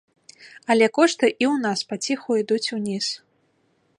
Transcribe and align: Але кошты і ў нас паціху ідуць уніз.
Але 0.73 0.87
кошты 0.97 1.29
і 1.31 1.45
ў 1.53 1.61
нас 1.67 1.79
паціху 1.93 2.31
ідуць 2.41 2.71
уніз. 2.79 3.05